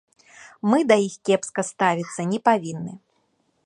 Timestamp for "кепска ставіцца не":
1.29-2.39